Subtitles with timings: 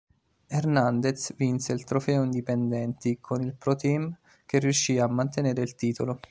[0.49, 6.19] Hernández vinse il trofeo Indipendenti, con il Proteam che riuscì a mantenere il titolo.